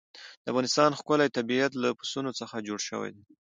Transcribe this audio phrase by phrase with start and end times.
[0.43, 3.23] د افغانستان ښکلی طبیعت له پسونو څخه جوړ شوی دی.